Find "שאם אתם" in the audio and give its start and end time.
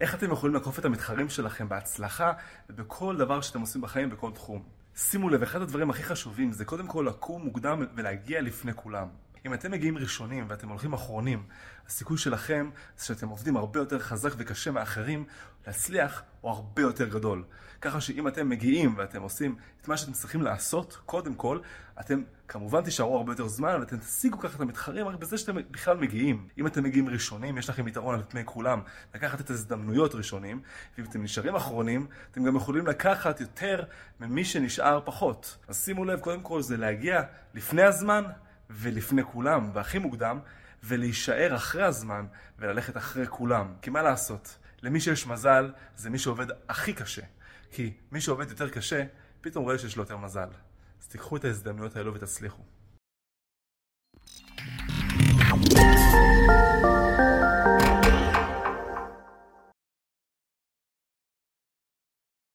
18.00-18.48